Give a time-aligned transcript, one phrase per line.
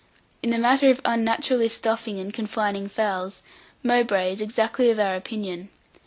[0.41, 3.43] In the matter of unnaturally stuffing and confining fowls,
[3.83, 5.69] Mowbray is exactly of our opinion.